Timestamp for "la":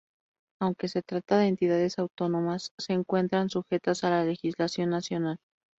4.09-4.23